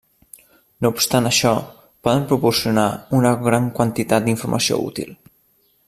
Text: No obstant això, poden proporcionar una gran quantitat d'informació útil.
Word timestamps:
No 0.85 0.89
obstant 0.93 1.29
això, 1.31 1.51
poden 2.07 2.25
proporcionar 2.31 2.87
una 3.19 3.35
gran 3.49 3.69
quantitat 3.81 4.29
d'informació 4.31 4.83
útil. 4.91 5.15